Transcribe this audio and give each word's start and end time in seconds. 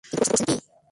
কিন্তু 0.03 0.15
করেছেন 0.21 0.45
কী? 0.47 0.55